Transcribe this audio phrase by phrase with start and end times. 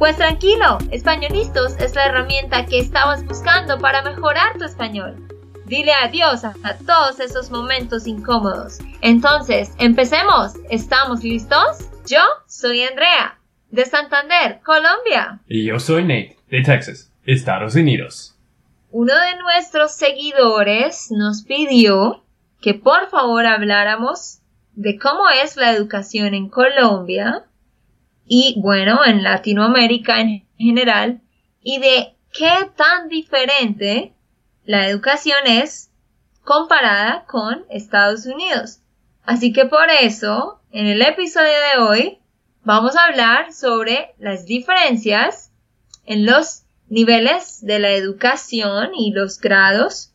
[0.00, 5.28] Pues tranquilo, Españolistos es la herramienta que estabas buscando para mejorar tu español.
[5.66, 6.54] Dile adiós a,
[6.86, 8.78] todos esos momentos incómodos.
[9.02, 10.54] Entonces, empecemos.
[10.70, 11.90] ¿Estamos listos?
[12.06, 13.38] Yo soy Andrea,
[13.70, 15.38] de Santander, Colombia.
[15.46, 18.34] Y yo soy Nate, de Texas, Estados Unidos.
[18.90, 22.24] Uno de nuestros seguidores nos pidió
[22.62, 24.38] que por favor habláramos
[24.72, 27.44] de cómo es la educación en Colombia
[28.32, 31.20] y bueno, en Latinoamérica en general,
[31.64, 34.14] y de qué tan diferente
[34.64, 35.90] la educación es
[36.44, 38.78] comparada con Estados Unidos.
[39.24, 42.18] Así que por eso, en el episodio de hoy,
[42.62, 45.50] vamos a hablar sobre las diferencias
[46.06, 50.12] en los niveles de la educación y los grados.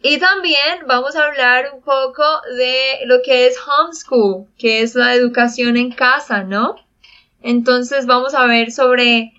[0.00, 2.22] Y también vamos a hablar un poco
[2.56, 6.76] de lo que es homeschool, que es la educación en casa, ¿no?
[7.42, 9.32] Entonces vamos a ver sobre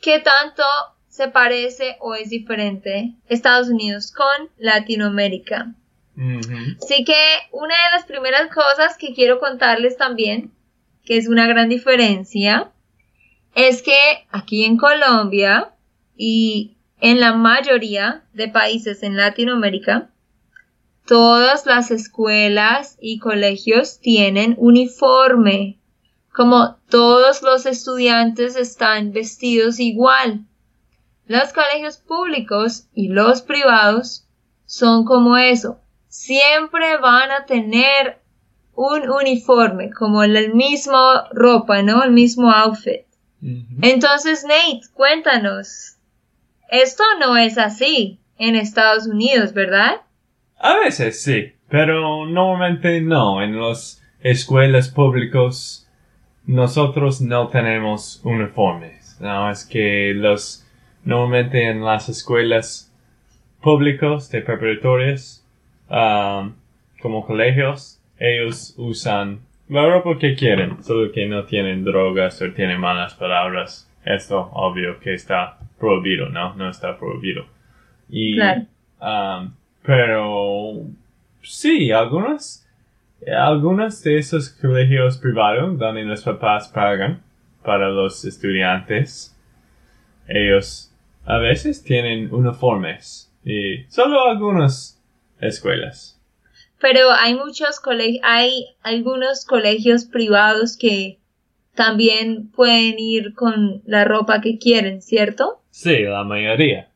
[0.00, 0.62] qué tanto
[1.08, 5.74] se parece o es diferente Estados Unidos con Latinoamérica.
[6.16, 7.16] Así que
[7.50, 10.52] una de las primeras cosas que quiero contarles también,
[11.04, 12.72] que es una gran diferencia,
[13.54, 13.98] es que
[14.30, 15.72] aquí en Colombia
[16.16, 20.10] y en la mayoría de países en Latinoamérica,
[21.06, 25.78] todas las escuelas y colegios tienen uniforme
[26.34, 30.40] como todos los estudiantes están vestidos igual.
[31.26, 34.26] Los colegios públicos y los privados
[34.66, 35.78] son como eso.
[36.08, 38.18] Siempre van a tener
[38.74, 42.02] un uniforme, como la misma ropa, ¿no?
[42.02, 43.06] El mismo outfit.
[43.80, 45.98] Entonces, Nate, cuéntanos.
[46.68, 50.00] Esto no es así en Estados Unidos, ¿verdad?
[50.58, 53.40] A veces sí, pero normalmente no.
[53.40, 55.83] En las escuelas públicas
[56.46, 59.50] nosotros no tenemos uniformes, ¿no?
[59.50, 60.66] Es que los,
[61.04, 62.92] normalmente en las escuelas
[63.62, 65.44] públicos de preparatorias,
[65.88, 66.52] um,
[67.00, 72.78] como colegios, ellos usan la ropa que quieren, solo que no tienen drogas o tienen
[72.80, 73.90] malas palabras.
[74.04, 76.54] Esto, obvio, que está prohibido, ¿no?
[76.54, 77.46] No está prohibido.
[78.10, 79.50] Y, um,
[79.82, 80.82] pero,
[81.42, 82.63] sí, algunos
[83.30, 87.22] algunos de esos colegios privados donde los papás pagan
[87.62, 89.36] para los estudiantes,
[90.28, 90.92] ellos
[91.24, 95.02] a veces tienen uniformes y solo algunas
[95.40, 96.20] escuelas.
[96.80, 101.18] Pero hay muchos colegios, hay algunos colegios privados que
[101.74, 105.62] también pueden ir con la ropa que quieren, ¿cierto?
[105.70, 106.88] Sí, la mayoría.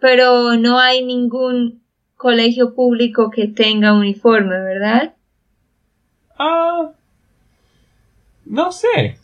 [0.00, 1.82] Pero no hay ningún
[2.16, 5.14] colegio público que tenga uniforme, ¿verdad?
[6.38, 6.90] Ah,
[8.44, 9.18] no sé.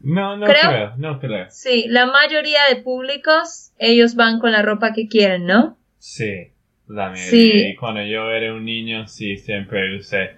[0.00, 1.46] No, no creo, no creo.
[1.50, 5.76] Sí, la mayoría de públicos, ellos van con la ropa que quieren, ¿no?
[5.98, 6.52] Sí,
[6.86, 7.30] la mayoría.
[7.30, 7.68] Sí.
[7.70, 10.36] Y cuando yo era un niño, sí, siempre usé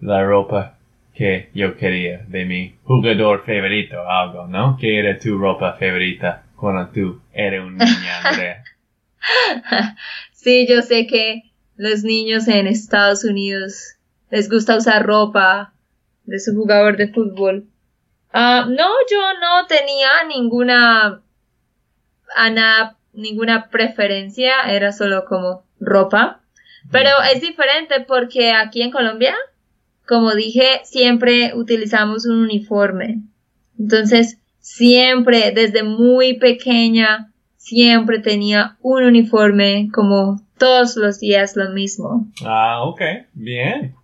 [0.00, 0.78] la ropa
[1.14, 4.76] que yo quería de mi jugador favorito, algo, ¿no?
[4.80, 8.62] ¿Qué era tu ropa favorita cuando tú eras un niño, Andrea?
[10.42, 11.42] Sí, yo sé que
[11.76, 13.96] los niños en Estados Unidos
[14.30, 15.72] les gusta usar ropa
[16.24, 17.66] de su jugador de fútbol.
[18.32, 21.22] Ah, no, yo no tenía ninguna
[22.36, 26.40] ana, ninguna preferencia, era solo como ropa.
[26.90, 29.34] Pero es diferente porque aquí en Colombia,
[30.06, 33.20] como dije, siempre utilizamos un uniforme.
[33.78, 37.29] Entonces, siempre, desde muy pequeña,
[37.70, 42.26] siempre tenía un uniforme como todos los días lo mismo.
[42.44, 43.00] Ah, ok,
[43.32, 43.94] bien.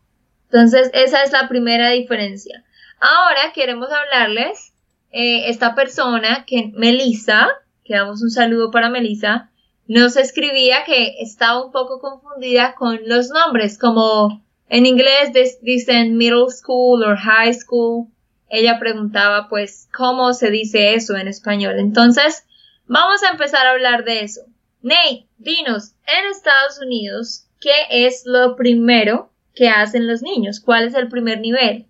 [0.44, 2.62] Entonces, esa es la primera diferencia.
[3.00, 4.72] Ahora queremos hablarles,
[5.10, 7.48] eh, esta persona, que Melissa,
[7.84, 9.50] que damos un saludo para Melissa,
[9.88, 16.50] nos escribía que estaba un poco confundida con los nombres, como en inglés dicen middle
[16.50, 18.06] school o high school.
[18.48, 21.80] Ella preguntaba pues cómo se dice eso en español.
[21.80, 22.46] Entonces,
[22.88, 24.42] Vamos a empezar a hablar de eso.
[24.82, 27.72] Nate, dinos, en Estados Unidos, ¿qué
[28.06, 30.60] es lo primero que hacen los niños?
[30.60, 31.86] ¿Cuál es el primer nivel?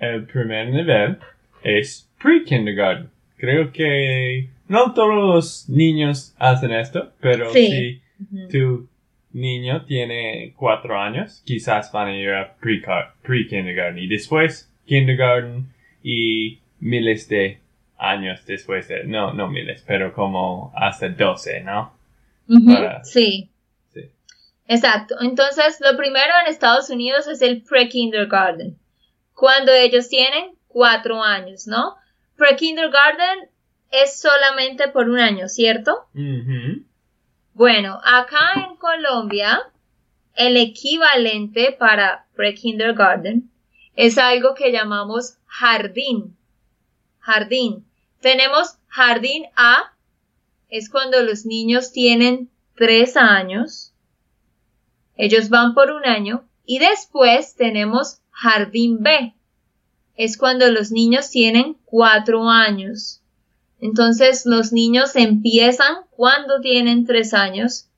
[0.00, 1.18] El primer nivel
[1.62, 3.10] es pre-kindergarten.
[3.36, 8.00] Creo que no todos los niños hacen esto, pero Sí.
[8.32, 8.88] si tu
[9.32, 12.56] niño tiene cuatro años, quizás van a ir a
[13.22, 15.66] pre-kindergarten y después kindergarten
[16.02, 17.58] y miles de
[18.02, 21.94] años después de, no, no miles, pero como hasta 12, ¿no?
[22.66, 23.48] Para- Sí.
[23.92, 24.10] Sí.
[24.66, 25.16] Exacto.
[25.20, 28.76] Entonces, lo primero en Estados Unidos es el pre-kindergarten.
[29.34, 31.96] Cuando ellos tienen cuatro años, ¿no?
[32.36, 33.48] Pre-kindergarten
[33.90, 36.06] es solamente por un año, ¿cierto?
[37.54, 39.60] Bueno, acá en Colombia,
[40.34, 43.50] el equivalente para pre-kindergarten
[43.94, 46.34] es algo que llamamos jardín.
[47.20, 47.84] Jardín.
[48.22, 49.92] Tenemos jardín A,
[50.70, 53.92] es cuando los niños tienen tres años.
[55.16, 56.44] Ellos van por un año.
[56.64, 59.34] Y después tenemos jardín B.
[60.16, 63.20] Es cuando los niños tienen cuatro años.
[63.80, 67.88] Entonces los niños empiezan cuando tienen tres años,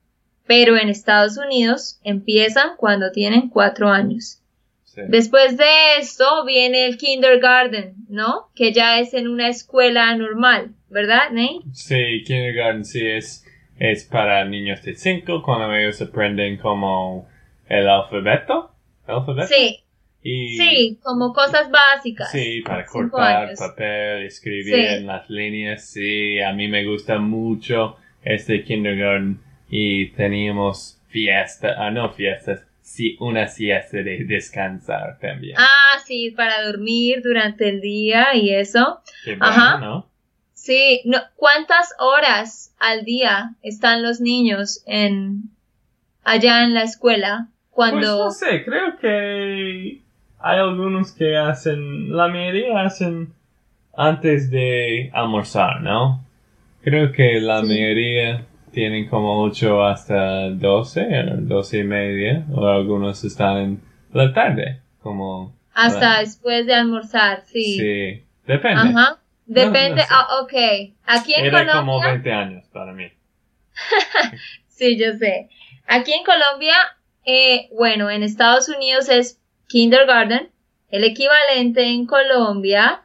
[0.47, 4.39] pero en Estados Unidos empiezan cuando tienen cuatro años.
[4.95, 5.01] Sí.
[5.09, 8.49] Después de esto viene el kindergarten, ¿no?
[8.55, 11.59] Que ya es en una escuela normal, ¿verdad, Nate?
[11.73, 13.45] Sí, kindergarten sí es,
[13.77, 17.27] es para niños de 5 cuando ellos aprenden como
[17.67, 18.71] el alfabeto.
[19.05, 19.47] ¿Alfabeto?
[19.47, 19.81] Sí,
[20.23, 22.31] Y, sí, como cosas básicas.
[22.31, 24.85] Sí, para cortar papel, escribir Sí.
[24.95, 25.85] en las líneas.
[25.89, 29.39] Sí, a mí me gusta mucho este kindergarten
[29.69, 35.55] y teníamos fiesta, ah, no fiestas, sí, una siesta de descansar también.
[35.57, 39.01] Ah, sí, para dormir durante el día y eso.
[39.23, 39.77] Qué bueno, ajá.
[39.79, 40.07] ¿no?
[40.53, 45.49] Sí, no, ¿cuántas horas al día están los niños en
[46.23, 50.01] allá en la escuela Pues cuando no sé, creo que
[50.39, 53.33] hay algunos que hacen, la mayoría hacen
[53.97, 56.23] antes de almorzar, ¿no?
[56.83, 57.67] Creo que la Sí.
[57.67, 63.81] mayoría tienen como 8 hasta 12, o 12 y media, o algunos están en
[64.13, 65.55] la tarde, como...
[65.73, 67.77] hasta después de almorzar, sí.
[67.79, 68.81] Sí, depende.
[68.81, 69.19] Ajá.
[69.47, 70.07] Depende, no sé.
[70.09, 70.53] ah, ok.
[71.05, 73.05] Aquí en Era Colombia, como 20 años para mí.
[74.67, 75.49] sí, yo sé.
[75.87, 76.75] Aquí en Colombia,
[77.25, 80.49] eh, bueno, en Estados Unidos es kindergarten.
[80.89, 83.03] El equivalente en Colombia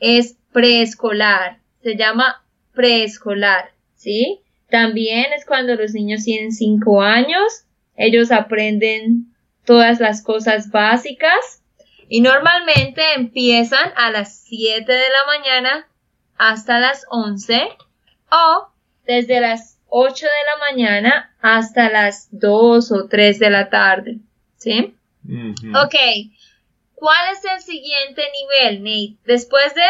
[0.00, 1.58] es preescolar.
[1.82, 2.42] Se llama
[2.74, 4.41] preescolar, ¿sí?
[4.72, 7.66] También es cuando los niños tienen cinco años.
[7.94, 9.26] Ellos aprenden
[9.66, 11.62] todas las cosas básicas
[12.08, 15.88] y normalmente empiezan a las 7 de la mañana
[16.38, 17.68] hasta las 11
[18.30, 18.68] o
[19.04, 24.20] desde las 8 de la mañana hasta las 2 o 3 de la tarde,
[24.56, 24.96] ¿sí?
[25.22, 25.68] Ujú.
[25.84, 25.96] Ok,
[26.94, 29.18] ¿cuál es el siguiente nivel, Nate?
[29.26, 29.82] Después de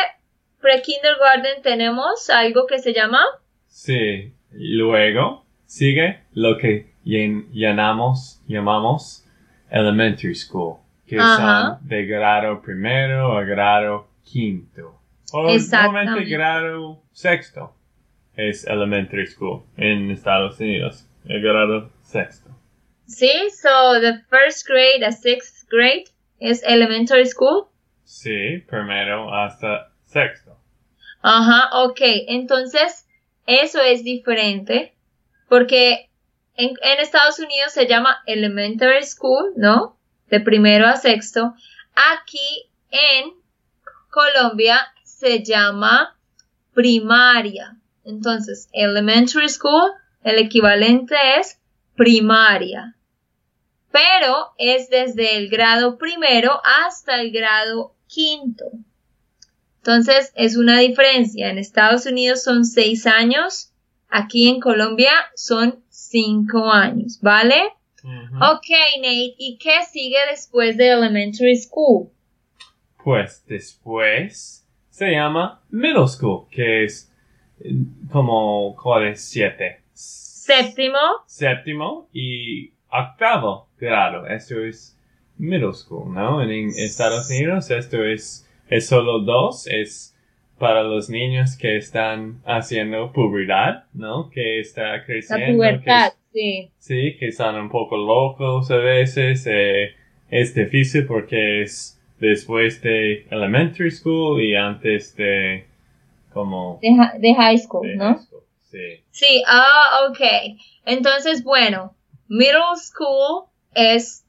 [0.60, 3.24] pre-kindergarten tenemos algo que se llama
[3.68, 9.24] Sí, luego sigue lo que llen- llamamos,
[9.70, 10.76] elementary school,
[11.06, 11.78] que Ajá.
[11.78, 14.98] son de grado primero a grado quinto.
[15.32, 17.74] O normalmente grado sexto
[18.36, 22.50] es elementary school en Estados Unidos, el grado sexto.
[23.06, 26.04] Sí, so the first grade a sixth grade
[26.38, 27.68] is elementary school.
[28.04, 30.56] Sí, primero hasta sexto.
[31.22, 32.00] Ajá, ok.
[32.28, 33.06] Entonces,
[33.46, 34.94] eso es diferente
[35.48, 36.08] porque
[36.56, 39.96] en, Estados Unidos se llama elementary school, ¿no?
[40.28, 41.54] De primero a sexto.
[41.94, 43.32] Aquí en
[44.10, 46.16] Colombia se llama
[46.74, 47.76] primaria.
[48.04, 49.92] Entonces, elementary school,
[50.24, 51.60] el equivalente es
[51.96, 52.96] primaria.
[53.90, 58.64] Pero es desde el grado primero hasta el grado quinto.
[59.84, 61.50] Entonces, es una diferencia.
[61.50, 63.72] En Estados Unidos son seis años.
[64.08, 67.60] Aquí en Colombia son cinco años, ¿vale?
[68.04, 68.36] Ujú.
[68.36, 69.34] Ok, Nate.
[69.38, 72.10] ¿Y qué sigue después de elementary school?
[73.02, 77.10] Pues después se llama middle school, que es
[77.60, 77.74] eh,
[78.10, 79.24] como, ¿cuál es?
[79.24, 79.80] Siete.
[79.92, 80.98] Séptimo.
[81.26, 84.26] Séptimo y octavo grado.
[84.26, 84.96] Esto es
[85.38, 86.42] middle school, ¿no?
[86.42, 90.16] En Estados Unidos esto es, es solo dos, es
[90.58, 94.30] para los niños que están haciendo pubertad, ¿no?
[94.30, 95.46] Que está La creciendo.
[95.46, 96.70] que pubertad, sí.
[96.78, 99.46] Sí, que están un poco locos a veces.
[99.50, 99.94] eh,
[100.30, 105.66] es difícil porque es después de elementary school y antes de
[106.32, 108.04] como De, hi- de high school, de ¿no?
[108.14, 108.42] high school.
[108.62, 109.04] Sí.
[109.10, 110.20] Sí, ah, ok.
[110.86, 111.94] Entonces, bueno,
[112.28, 114.24] middle school es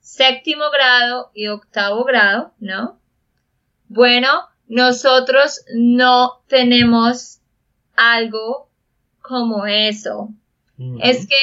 [0.00, 2.98] séptimo grado y octavo grado, ¿no?
[3.92, 4.28] Bueno,
[4.68, 7.40] nosotros no tenemos
[7.96, 8.68] algo
[9.20, 10.28] como eso.
[11.02, 11.34] Es que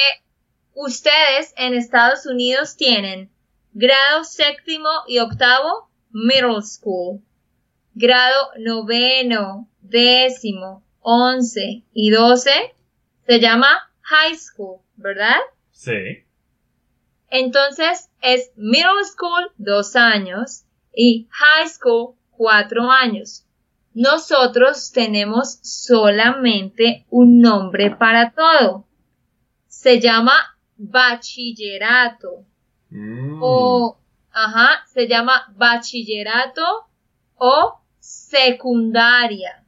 [0.72, 3.30] ustedes en Estados Unidos tienen
[3.74, 7.20] grado séptimo y octavo, middle school.
[7.94, 12.74] Grado noveno, décimo, once y doce
[13.26, 15.36] se llama high school, ¿verdad?
[15.70, 16.24] Sí.
[17.28, 20.64] Entonces es middle school dos años
[20.94, 23.44] y high school cuatro años.
[23.92, 28.86] Nosotros tenemos solamente un nombre para todo.
[29.66, 30.32] Se llama
[30.76, 32.44] bachillerato
[32.90, 33.40] Mm.
[33.42, 33.98] o,
[34.32, 36.62] ajá, se llama bachillerato
[37.34, 39.62] o secundaria.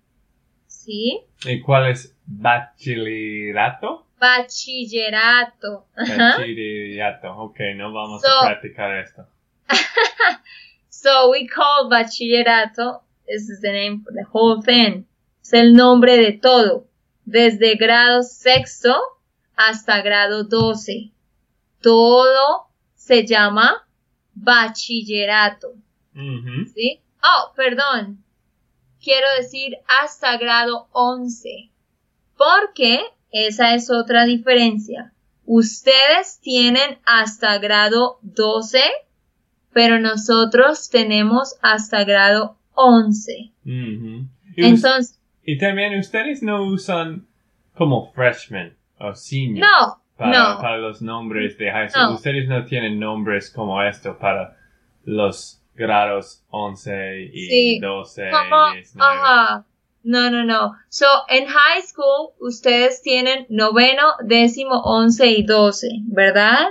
[0.67, 1.21] ¿Sí?
[1.45, 4.07] ¿Y cuál es bachillerato?
[4.19, 5.87] Bachillerato.
[5.97, 7.37] Bachillerato.
[7.37, 9.27] Ok, no vamos So- a practicar esto.
[11.03, 15.07] So we call bachillerato, this is the name for the whole thing.
[15.43, 16.89] Es el nombre de todo,
[17.25, 18.95] desde grado sexto
[19.57, 21.11] hasta grado 12.
[21.81, 23.89] Todo se llama
[24.35, 25.73] bachillerato,
[26.15, 26.71] Ujú.
[26.75, 27.01] ¿sí?
[27.23, 28.23] Oh, perdón.
[29.03, 31.71] Quiero decir hasta grado 11.
[32.37, 35.15] Porque esa es otra diferencia.
[35.47, 38.83] Ustedes tienen hasta grado 12
[39.73, 43.53] pero nosotros tenemos hasta grado 11.
[43.65, 44.27] Ujú.
[44.57, 47.27] Y, us- Entonces, y también ustedes no usan
[47.75, 52.05] como freshman o senior no, para, no, para los nombres de high school.
[52.11, 52.15] No.
[52.15, 54.57] Ustedes no tienen nombres como esto para
[55.05, 57.79] los grados 11 y Sí.
[57.81, 59.13] 12 como, y 19.
[59.19, 59.65] ajá,
[60.03, 60.73] no, no, no.
[60.89, 66.69] So, en high school, ustedes tienen noveno, décimo, once y doce, ¿verdad?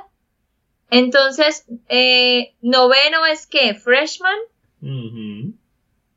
[0.91, 4.37] Entonces, eh, noveno es que freshman
[4.81, 5.53] Ujú.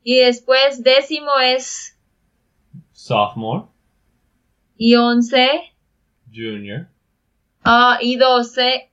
[0.03, 1.97] y después décimo es
[2.91, 3.67] Sophomore,
[4.77, 5.73] y once
[6.33, 6.87] junior.
[7.63, 8.89] ah, y doce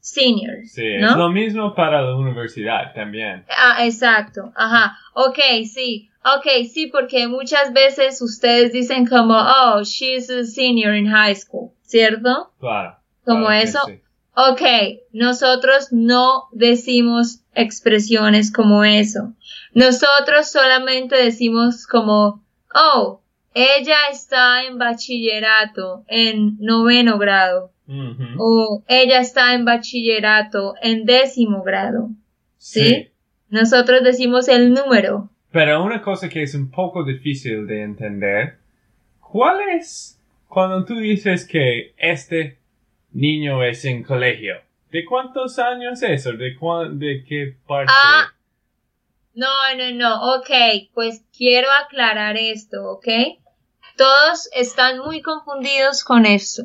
[0.00, 1.16] seniors, Sí, es ¿no?
[1.16, 3.44] lo mismo para la universidad también.
[3.48, 4.52] Ah, exacto.
[4.54, 4.98] Ajá.
[5.14, 6.10] Ok, sí.
[6.24, 11.70] Ok, sí, porque muchas veces ustedes dicen como, oh, she's a senior in high school,
[11.82, 12.52] ¿cierto?
[12.60, 12.96] Claro.
[13.24, 13.80] Como claro eso.
[13.86, 14.00] sí.
[14.36, 14.62] Ok,
[15.12, 19.32] nosotros no decimos expresiones como eso.
[19.74, 22.42] Nosotros solamente decimos como,
[22.74, 23.20] oh,
[23.54, 27.70] ella está en bachillerato en noveno grado.
[28.38, 32.10] O ella está en bachillerato en décimo grado.
[32.56, 33.10] ¿sí?
[33.50, 35.28] Nosotros decimos el número.
[35.52, 38.56] Pero una cosa que es un poco difícil de entender,
[39.20, 42.58] ¿cuál es cuando tú dices que este
[43.14, 44.56] niño es en colegio?
[44.90, 47.92] ¿De cuántos años es o de, cuán- de qué parte?
[47.94, 48.26] Ah.
[49.34, 50.36] No, no, no.
[50.36, 50.50] Ok,
[50.94, 53.08] pues quiero aclarar esto, ¿ok?
[53.96, 56.62] Todos están muy confundidos con esto.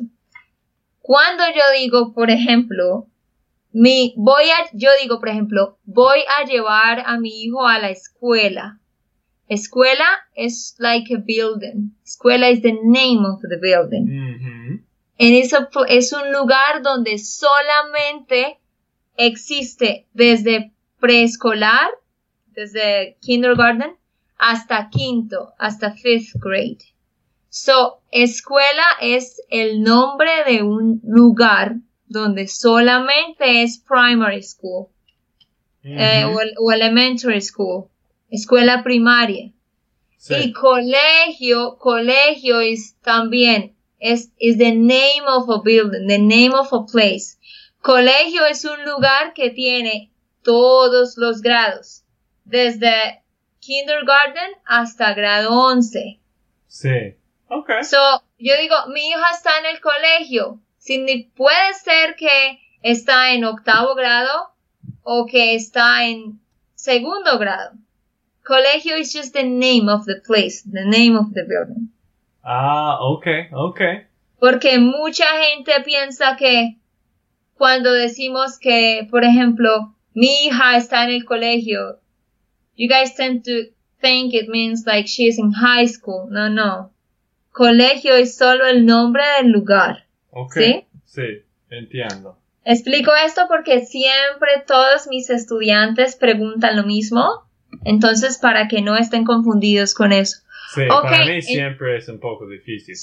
[1.00, 3.06] Cuando yo digo, por ejemplo,
[3.72, 7.90] mi, voy a, yo digo, por ejemplo, voy a llevar a mi hijo a la
[7.90, 8.78] escuela.
[9.48, 11.90] Escuela es like a building.
[12.04, 14.04] Escuela is the name of the building.
[14.04, 14.29] Ujú.
[15.22, 15.34] En
[15.86, 18.58] es un lugar donde solamente
[19.16, 21.90] existe desde preescolar,
[22.46, 23.96] desde kindergarten,
[24.38, 26.78] hasta quinto, hasta fifth grade.
[27.50, 31.74] So, escuela es el nombre de un lugar
[32.06, 34.86] donde solamente es primary school
[35.82, 37.88] eh, o, el- o elementary school,
[38.30, 39.52] escuela primaria.
[40.16, 40.34] Sí.
[40.44, 46.72] Y colegio, colegio es también, es is the name of a building, the name of
[46.72, 47.38] a place.
[47.82, 50.10] Colegio es un lugar que tiene
[50.42, 52.02] todos los grados,
[52.44, 53.22] desde
[53.60, 56.18] kindergarten hasta grado 11.
[56.66, 57.14] Sí.
[57.48, 57.70] Ok.
[57.82, 57.96] So,
[58.38, 60.60] yo digo, mi hija está en el colegio.
[60.78, 64.50] Signi- puede ser que está en octavo grado
[65.02, 66.40] o que está en
[66.74, 67.72] segundo grado.
[68.44, 71.92] Colegio is just the name of the place, the name of the building.
[72.42, 73.80] Ah, ok, ok.
[74.38, 76.78] Porque mucha gente piensa que
[77.54, 82.00] cuando decimos que, por ejemplo, mi hija está en el colegio,
[82.76, 86.30] you guys tend to think it means like she's in high school.
[86.30, 86.90] No, no.
[87.52, 90.06] Colegio es solo el nombre del lugar.
[90.30, 90.54] Ok.
[90.54, 90.84] ¿Sí?
[91.04, 92.38] Sí, entiendo.
[92.64, 97.44] Explico esto porque siempre todos mis estudiantes preguntan lo mismo.
[97.84, 100.38] Entonces, para que no estén confundidos con eso.
[100.74, 102.94] Sí, para mí siempre es un poco difícil.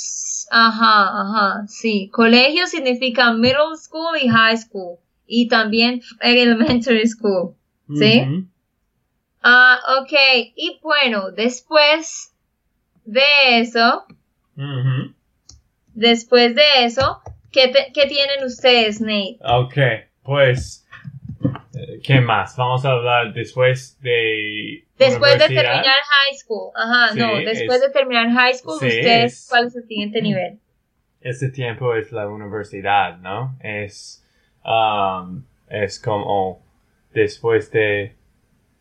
[0.49, 2.09] Ajá, ajá, sí.
[2.13, 4.97] Colegio significa middle school y high school.
[5.25, 7.53] Y también elementary school.
[7.93, 8.21] ¿Sí?
[9.43, 10.13] Ah, ok.
[10.55, 12.33] Y bueno, después
[13.05, 13.21] de
[13.59, 14.05] eso.
[15.93, 17.21] Después de eso,
[17.51, 19.37] ¿qué, te- qué tienen ustedes, Nate?
[19.43, 19.75] Ok,
[20.23, 20.86] pues,
[22.03, 22.55] ¿qué más?
[22.57, 24.85] Vamos a hablar después de...
[24.97, 26.71] Después de terminar high school.
[26.75, 29.83] Ajá, Sí, no, después es- de terminar high school, Sí, ustedes, es- ¿cuál es el
[29.83, 30.59] siguiente nivel?
[31.21, 33.57] Este tiempo es la universidad, ¿no?
[33.61, 34.23] Es,
[34.63, 36.61] um, es como
[37.13, 38.15] después de,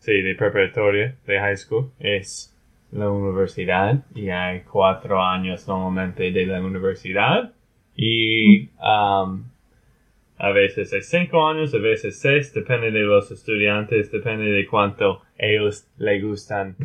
[0.00, 2.52] sí, de preparatoria, de high school, es
[2.92, 7.52] la universidad y hay cuatro años normalmente de la universidad
[7.96, 9.44] y um,
[10.38, 15.22] a veces es cinco años, a veces seis, depende de los estudiantes, depende de cuánto
[15.38, 16.76] ellos les gustan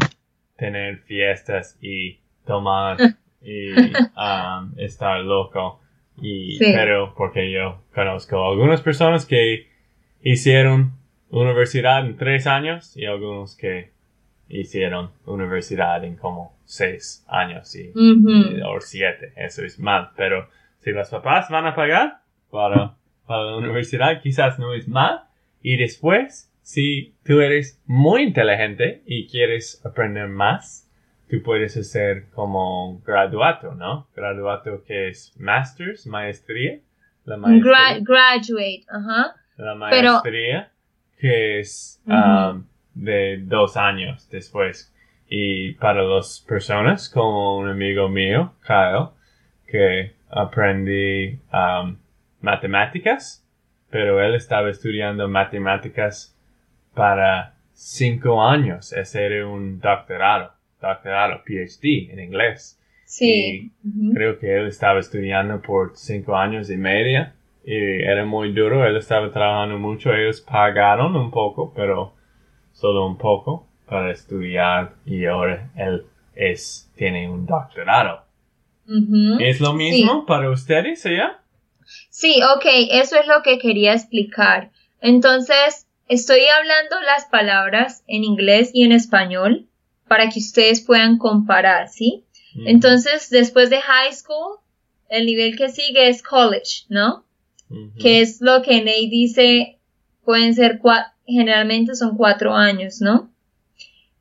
[0.58, 2.98] tener fiestas y tomar
[3.41, 5.79] y um, estar loco.
[6.22, 6.72] Y, Sí.
[6.74, 9.67] Pero porque yo conozco algunas personas que
[10.22, 10.91] hicieron
[11.29, 13.91] universidad en tres años y algunos que
[14.50, 18.65] hicieron universidad en como seis años y, Ujú.
[18.65, 19.34] o siete.
[19.36, 20.10] Eso es mal.
[20.15, 20.48] Pero
[20.79, 22.20] si los papás van a pagar
[22.51, 22.96] para,
[23.31, 25.21] para la universidad, quizás no es mal.
[25.61, 30.89] Y después, si tú eres muy inteligente y quieres aprender más,
[31.29, 34.07] tú puedes hacer como graduato, ¿no?
[34.13, 36.79] Graduato que es masters, maestría.
[37.23, 39.35] La maestría, Gra- graduate, ajá.
[39.57, 40.71] la pero- maestría
[41.17, 42.63] que es um,
[42.95, 44.93] de dos años después.
[45.29, 49.09] Y para las personas como un amigo mío, Kyle,
[49.67, 51.95] que aprendí um,
[52.41, 53.45] matemáticas,
[53.89, 56.36] pero él estaba estudiando matemáticas
[56.93, 58.93] para cinco años.
[58.93, 62.79] Ese era un doctorado, doctorado, PhD en inglés.
[63.05, 63.71] Sí.
[64.13, 68.86] Creo que él estaba estudiando por cinco años y media y era muy duro.
[68.86, 70.13] Él estaba trabajando mucho.
[70.13, 72.13] Ellos pagaron un poco, pero
[72.71, 78.24] solo un poco para estudiar y ahora él es, tiene un doctorado.
[78.87, 79.39] Ujú.
[79.39, 81.41] ¿Es lo mismo para ustedes ya?
[82.10, 84.72] Sí, ok, eso es lo que quería explicar.
[85.01, 89.68] Entonces, estoy hablando las palabras en inglés y en español
[90.08, 92.25] para que ustedes puedan comparar, ¿sí?
[92.56, 92.68] Mm.
[92.68, 94.58] Entonces, después de high school,
[95.10, 97.25] el nivel que sigue es college, ¿no?
[98.00, 99.80] Que es lo que Nate dice,
[100.25, 103.32] pueden ser, cua- generalmente son cuatro años, ¿no?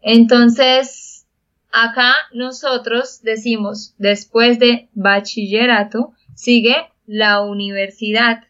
[0.02, 1.26] Entonces,
[1.72, 6.76] acá nosotros decimos, después de bachillerato, sigue
[7.12, 8.44] la universidad.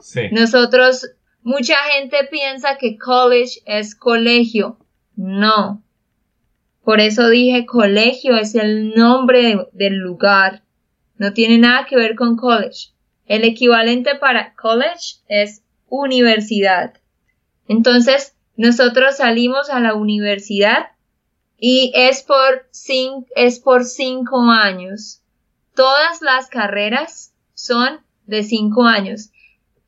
[0.00, 0.22] Sí.
[0.32, 1.08] Nosotros,
[1.42, 4.78] mucha gente piensa que college es colegio.
[5.14, 5.82] No.
[6.84, 10.62] Por eso dije colegio es el nombre de- del lugar.
[11.18, 12.90] No tiene nada que ver con college.
[13.26, 16.94] El equivalente para college es universidad.
[17.68, 20.88] Entonces, nosotros salimos a la universidad
[21.58, 25.22] y es por, cin- es por cinco años.
[25.74, 29.30] Todas las carreras son de cinco años.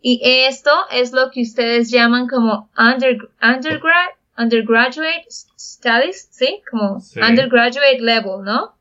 [0.00, 6.62] Y esto es lo que ustedes llaman como under, undergrad, undergraduate studies, ¿sí?
[6.70, 7.20] Como Sí.
[7.20, 8.74] undergraduate level, ¿no?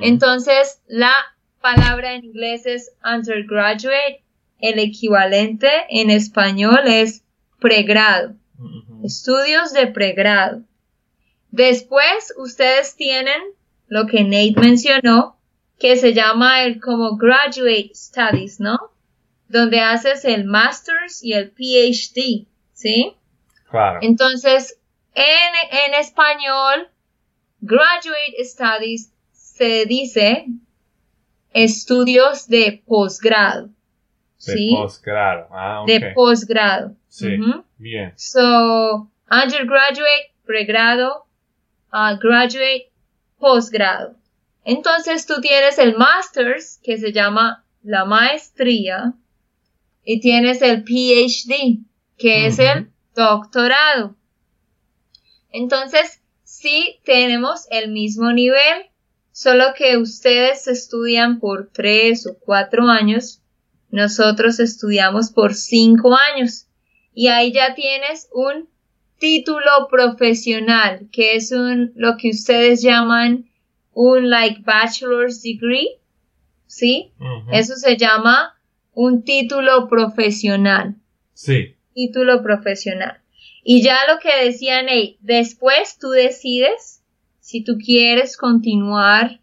[0.00, 1.12] Entonces, la
[1.60, 4.22] palabra en inglés es undergraduate.
[4.58, 7.24] El equivalente en español es
[7.58, 8.34] pregrado.
[9.02, 10.62] Estudios de pregrado.
[11.50, 13.40] Después, ustedes tienen
[13.88, 15.36] lo que Nate mencionó,
[15.80, 18.78] que se llama el como graduate studies, ¿no?
[19.48, 23.16] Donde haces el master's y el PhD, ¿sí?
[23.68, 23.98] Claro.
[24.02, 24.78] Entonces,
[25.14, 26.88] en, en español,
[27.62, 30.44] graduate studies se dice
[31.52, 33.68] estudios de posgrado,
[34.46, 34.76] De ¿sí?
[34.76, 35.48] posgrado.
[35.50, 35.88] Ah, ok.
[35.88, 36.94] De posgrado.
[37.08, 37.38] Sí.
[37.78, 38.12] Bien.
[38.16, 41.24] So, undergraduate, pregrado,
[41.92, 42.92] uh, graduate,
[43.38, 44.19] posgrado.
[44.64, 49.14] Entonces tú tienes el master's que se llama la maestría
[50.04, 51.80] y tienes el PhD
[52.18, 54.16] que es el doctorado.
[55.50, 58.90] Entonces, sí tenemos el mismo nivel,
[59.32, 63.40] solo que ustedes estudian por tres o cuatro años,
[63.90, 66.66] nosotros estudiamos por cinco años.
[67.12, 68.68] Y ahí ya tienes un
[69.18, 73.49] título profesional, que es un, lo que ustedes llaman
[73.92, 75.98] un like bachelor's degree,
[76.66, 77.12] ¿sí?
[77.52, 78.56] Eso se llama
[78.92, 80.96] un título profesional
[81.32, 81.76] Sí.
[81.94, 83.18] título profesional.
[83.64, 87.02] Y ya lo que decía Nate, después tú decides
[87.40, 89.40] si tú quieres continuar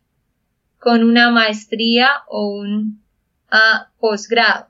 [0.79, 3.03] con una maestría o un
[3.49, 4.67] ah, posgrado.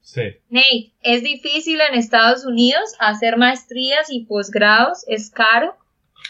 [0.00, 0.22] Sí.
[0.48, 5.04] Nate, ¿es difícil en Estados Unidos hacer maestrías y posgrados?
[5.06, 5.76] ¿Es caro?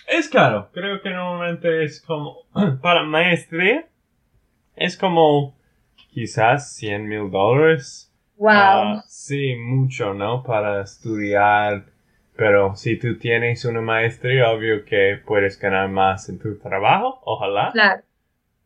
[0.08, 0.70] Es caro.
[0.72, 2.38] Creo que normalmente es como
[2.82, 3.86] para maestría
[4.76, 5.56] es como
[6.12, 8.12] quizás 100 mil dólares.
[8.36, 8.50] Wow.
[8.52, 10.42] Ah, sí, mucho, ¿no?
[10.42, 11.86] Para estudiar.
[12.36, 17.70] Pero si tú tienes una maestría, obvio que puedes ganar más en tu trabajo, ojalá.
[17.72, 18.02] claro.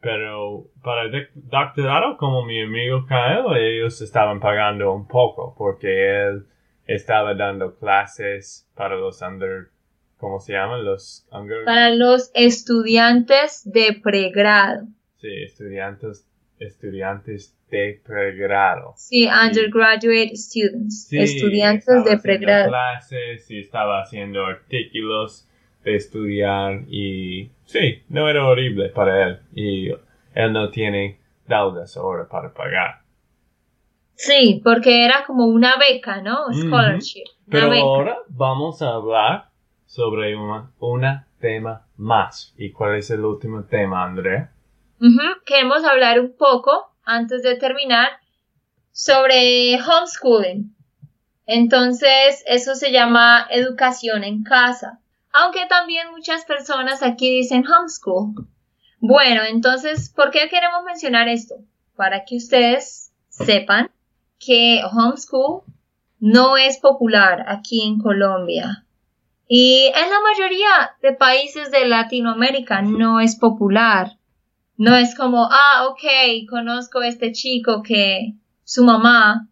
[0.00, 6.22] Pero para el doc- doctorado, como mi amigo Kyle, ellos estaban pagando un poco porque
[6.26, 6.46] él
[6.86, 9.68] estaba dando clases para los under,
[10.22, 10.84] ¿cómo se llaman?
[10.84, 14.86] Los under, Para los estudiantes de pregrado.
[15.16, 16.24] sí, estudiantes,
[16.60, 18.94] estudiantes de pregrado.
[18.96, 21.08] Sí, undergraduate students.
[21.08, 22.68] Sí, estudiantes de pregrado.
[22.68, 25.48] clases y estaba haciendo artículos
[25.82, 29.88] de estudiar y sí, no era horrible para él y
[30.34, 33.00] él no tiene deudas ahora para pagar.
[34.14, 36.52] Sí, porque era como una beca, ¿no?
[36.52, 37.24] Scholarship.
[37.48, 37.82] Una Pero beca.
[37.82, 39.51] ahora vamos a hablar
[39.92, 42.54] sobre un tema más.
[42.56, 44.50] ¿Y cuál es el último tema, Andrea?
[45.44, 48.08] Queremos hablar un poco, antes de terminar,
[48.90, 50.74] sobre homeschooling.
[51.44, 55.00] Entonces, eso se llama educación en casa.
[55.30, 58.46] Aunque también muchas personas aquí dicen homeschool.
[58.98, 61.56] Bueno, entonces, ¿por qué queremos mencionar esto?
[61.96, 63.90] Para que ustedes sepan
[64.38, 65.64] que homeschool
[66.18, 68.86] no es popular aquí en Colombia.
[69.54, 74.16] Y en la mayoría de países de Latinoamérica no es popular.
[74.78, 78.32] No es como, ah, ok, conozco a este chico que
[78.64, 79.50] su mamá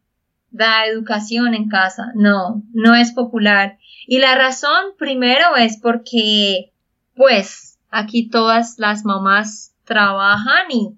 [0.51, 2.13] da educación en casa.
[2.15, 3.77] No, no es popular.
[4.07, 6.73] Y la razón primero es porque,
[7.15, 10.97] pues, aquí todas las mamás trabajan y,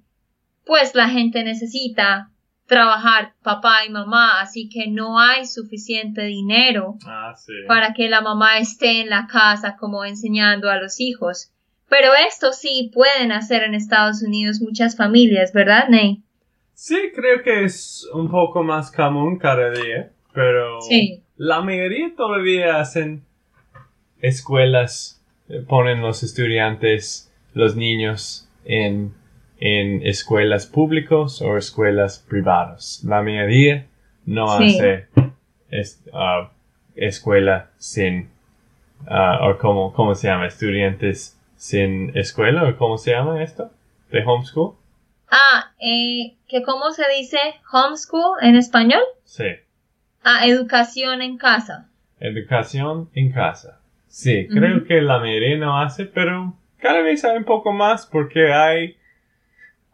[0.65, 2.31] pues, la gente necesita
[2.73, 7.53] trabajar papá y mamá, así que no hay suficiente dinero Ah, sí.
[7.69, 11.51] para que la mamá esté en la casa como enseñando a los hijos.
[11.91, 16.23] Pero esto sí pueden hacer en Estados Unidos muchas familias, ¿verdad, Ney?
[16.73, 21.23] Sí, creo que es un poco más común cada día, pero Sí.
[21.37, 23.23] la mayoría todavía hacen
[24.23, 29.15] escuelas, eh, ponen los estudiantes, los niños en,
[29.65, 33.01] en escuelas públicas o escuelas privadas.
[33.07, 33.87] La mayoría
[34.27, 34.65] no Sí.
[34.77, 35.07] hace
[35.71, 36.51] es- ah,
[36.97, 38.29] escuela sin,
[39.07, 40.49] ah, o como, ¿cómo se llama?
[40.49, 43.71] Estudiantes sin escuela, o cómo se llama esto?
[44.11, 44.75] ¿De homeschool?
[45.31, 47.39] Ah, eh, que ¿cómo se dice
[47.73, 49.03] homeschool en español?
[49.25, 49.47] Sí.
[50.25, 51.89] Ah, educación en casa.
[52.19, 53.79] Educación en casa.
[54.09, 58.53] Sí, creo que la mayoría no hace, pero cada vez hay un poco más porque
[58.53, 58.97] hay,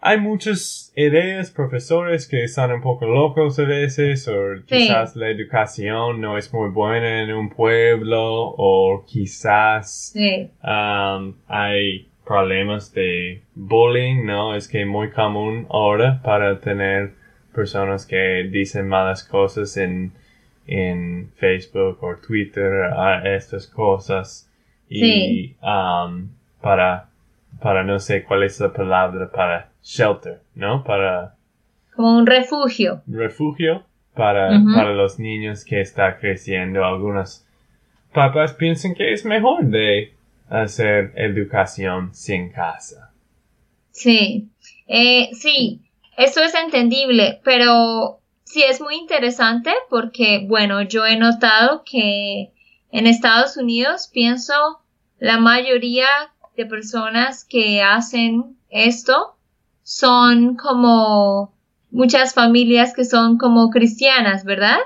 [0.00, 4.34] hay muchas ideas, profesores que están un poco locos a veces, o
[4.66, 12.08] quizás la educación no es muy buena en un pueblo, o quizás Sí, um, hay
[12.24, 14.54] problemas de bullying, ¿no?
[14.54, 17.12] Es que muy común ahora para tener
[17.54, 20.12] personas que dicen malas cosas en,
[20.66, 24.48] en Facebook o Twitter a estas cosas.
[24.88, 25.56] Y Sí.
[25.62, 26.28] um,
[26.60, 27.08] para,
[27.60, 30.84] para no sé cuál es la palabra para shelter, ¿no?
[30.84, 31.34] Para
[31.94, 33.02] como un refugio.
[33.08, 36.84] refugio para, para los niños que está creciendo.
[36.84, 37.44] Algunos
[38.12, 40.14] papás piensan que es mejor de
[40.48, 43.12] hacer educación sin casa.
[43.90, 44.48] Sí,
[44.86, 45.80] eh, sí,
[46.16, 52.52] eso es entendible, pero sí es muy interesante porque, bueno, yo he notado que
[52.92, 54.54] en Estados Unidos pienso
[55.18, 56.06] la mayoría
[56.58, 59.36] de personas que hacen esto
[59.84, 61.54] son como
[61.92, 64.78] muchas familias que son como cristianas, ¿verdad?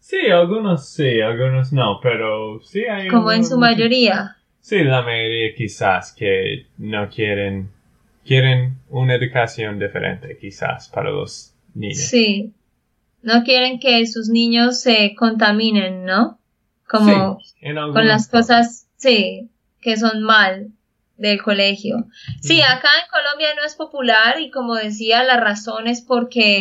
[0.00, 4.36] Sí, algunos sí, algunos no, pero sí hay Como en su mayoría.
[4.60, 7.70] Sí, la mayoría quizás que no quieren,
[8.26, 11.98] quieren una educación diferente quizás para los niños.
[11.98, 12.52] Sí.
[13.22, 16.38] No quieren que sus niños se contaminen, ¿no?
[16.88, 19.48] Como Sí, con las cosas, sí,
[19.80, 20.72] que son mal
[21.16, 22.06] del colegio.
[22.40, 26.60] Sí, acá en Colombia no es popular y como decía, la razón es porque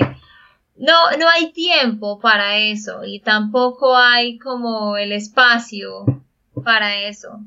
[0.76, 6.06] no, no hay tiempo para eso y tampoco hay como el espacio
[6.64, 7.40] para eso.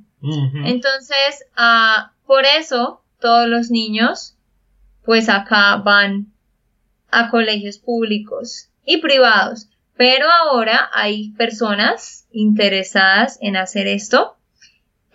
[0.64, 4.35] Entonces, ah, por eso todos los niños,
[5.05, 6.33] pues acá van
[7.11, 9.69] a colegios públicos y privados.
[9.97, 14.36] Pero ahora hay personas interesadas en hacer esto.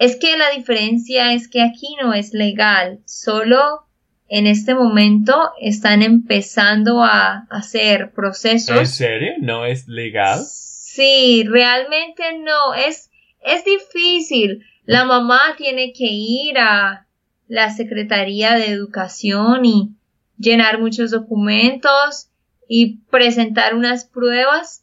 [0.02, 3.86] Es que la diferencia es que aquí no es legal, solo
[4.30, 8.80] en este momento están empezando a hacer procesos.
[8.80, 9.34] ¿En serio?
[9.42, 10.40] ¿No es legal?
[10.44, 13.12] Sí, realmente no, es,
[13.44, 14.66] es difícil.
[14.86, 17.06] La mamá tiene que ir a
[17.48, 19.92] la Secretaría de Educación y
[20.36, 22.32] llenar muchos documentos
[22.68, 24.81] y presentar unas pruebas.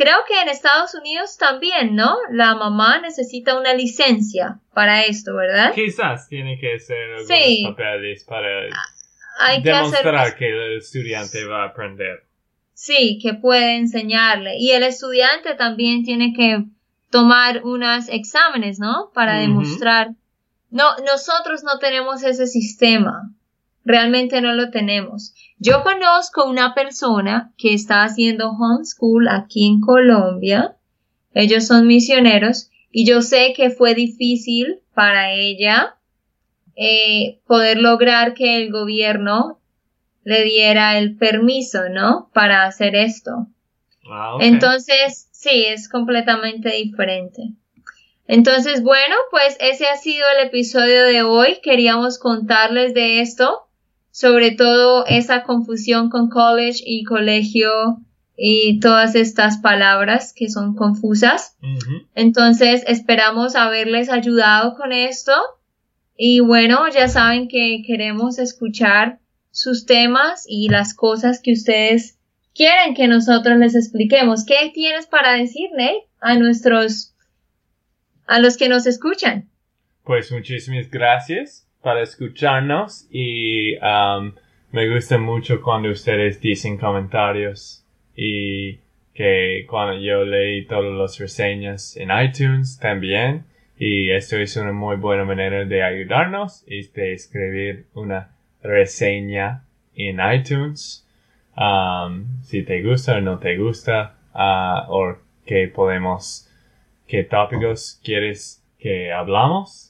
[0.00, 2.16] Creo que en Estados Unidos también, ¿no?
[2.30, 5.74] La mamá necesita una licencia para esto, ¿verdad?
[5.74, 7.64] Quizás tiene que ser algunos Sí.
[7.68, 8.48] papeles para
[9.40, 12.24] Hay que hacer demostrar que el estudiante va a aprender.
[12.72, 14.56] Sí, que puede enseñarle.
[14.56, 16.64] Y el estudiante también tiene que
[17.10, 19.10] tomar unos exámenes, ¿no?
[19.12, 20.12] Para demostrar.
[20.70, 23.34] No, nosotros no tenemos ese sistema.
[23.84, 25.34] Realmente no lo tenemos.
[25.58, 30.76] Yo conozco una persona que está haciendo homeschool aquí en Colombia.
[31.34, 35.96] Ellos son misioneros y yo sé que fue difícil para ella
[36.76, 39.60] eh, poder lograr que el gobierno
[40.24, 42.30] le diera el permiso, ¿no?
[42.32, 43.46] Para hacer esto.
[44.10, 44.38] Ah.
[44.40, 47.52] Entonces, sí, es completamente diferente.
[48.26, 51.58] Entonces, bueno, pues ese ha sido el episodio de hoy.
[51.62, 53.66] Queríamos contarles de esto,
[54.10, 57.70] sobre todo esa confusión con college y colegio
[58.36, 61.56] y todas estas palabras que son confusas.
[62.14, 65.32] Entonces, esperamos haberles ayudado con esto.
[66.16, 69.20] Y bueno, ya saben que queremos escuchar
[69.50, 72.18] sus temas y las cosas que ustedes
[72.54, 74.44] quieren que nosotros les expliquemos.
[74.44, 77.14] ¿Qué tienes para decir, Nate, a nuestros,
[78.26, 79.50] a los que nos escuchan?
[80.02, 84.32] Pues muchísimas gracias para escucharnos y um,
[84.72, 88.78] me gusta mucho cuando ustedes dicen comentarios y
[89.14, 93.44] que cuando yo leí todas las reseñas en iTunes también
[93.78, 98.30] y esto es una muy buena manera de ayudarnos es de escribir una
[98.62, 99.64] reseña
[99.94, 101.06] en iTunes.
[101.56, 106.48] Um, si te gusta o no te gusta ah, o que podemos
[107.08, 109.89] qué tópicos quieres que hablamos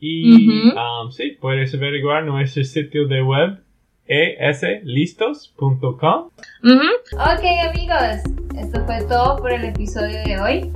[0.00, 0.78] y Ujú.
[0.78, 3.58] um, sí, puedes averiguar nuestro sitio de web
[4.06, 6.30] e eslistos.com.
[6.64, 6.88] Ujú.
[7.12, 8.22] Ok amigos,
[8.58, 10.72] esto fue todo por el episodio de hoy.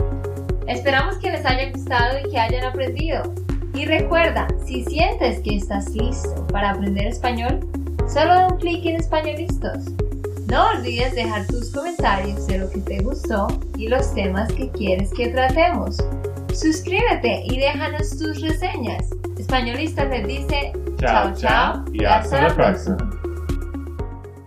[0.69, 3.23] Esperamos que les haya gustado y que hayan aprendido.
[3.75, 7.61] Y recuerda, si sientes que estás listo para aprender español,
[8.07, 9.85] solo da un clic en Españolistos.
[10.49, 13.47] No olvides dejar tus comentarios de lo que te gustó
[13.79, 15.97] y los temas que quieres que tratemos.
[16.55, 19.11] Suscríbete y déjanos tus reseñas.
[19.39, 23.22] Españolistas les dice Chao, chao, y hasta la próxima.